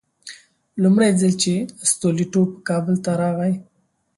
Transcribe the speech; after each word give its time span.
لومړی 0.81 1.11
ځل 1.19 1.33
چې 1.43 1.53
ستولیتوف 1.91 2.49
کابل 2.67 2.95
ته 3.05 3.11
راغی. 3.21 3.53